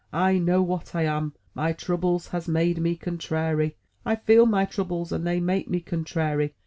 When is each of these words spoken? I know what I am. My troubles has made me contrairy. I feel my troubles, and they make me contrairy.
I 0.11 0.39
know 0.39 0.63
what 0.63 0.95
I 0.95 1.03
am. 1.03 1.35
My 1.53 1.73
troubles 1.73 2.29
has 2.29 2.47
made 2.47 2.79
me 2.79 2.95
contrairy. 2.95 3.75
I 4.03 4.15
feel 4.15 4.47
my 4.47 4.65
troubles, 4.65 5.11
and 5.11 5.27
they 5.27 5.39
make 5.39 5.69
me 5.69 5.79
contrairy. 5.79 6.55